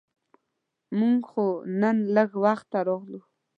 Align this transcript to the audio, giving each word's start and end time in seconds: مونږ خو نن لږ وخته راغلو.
مونږ 0.97 1.19
خو 1.31 1.45
نن 1.81 1.97
لږ 2.15 2.29
وخته 2.43 2.77
راغلو. 2.87 3.21